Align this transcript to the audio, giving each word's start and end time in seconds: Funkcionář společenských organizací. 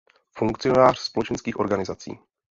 Funkcionář 0.31 0.99
společenských 0.99 1.59
organizací. 1.59 2.19